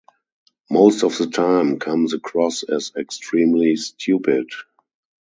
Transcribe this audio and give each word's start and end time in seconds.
Most 0.67 1.03
of 1.03 1.15
the 1.19 1.27
time 1.27 1.77
comes 1.77 2.13
across 2.15 2.63
as 2.63 2.91
extremely 2.97 3.75
stupid. 3.75 4.47